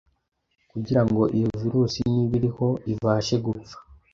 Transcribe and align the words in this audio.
kugira 0.71 1.01
ngo 1.07 1.21
iyo 1.37 1.49
virusi 1.61 1.99
niba 2.13 2.33
iriho 2.39 2.67
ibashe 2.91 3.35
gupfa. 3.45 3.77